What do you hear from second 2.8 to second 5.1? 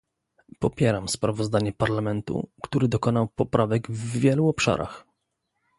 dokonał poprawek w wielu obszarach